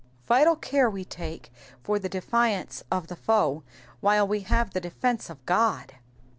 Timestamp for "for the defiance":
1.83-2.83